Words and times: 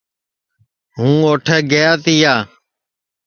ہُوں 0.95 1.15
اُوٹھے 1.27 1.57
گَیا 1.71 1.91
تِیا 2.03 2.33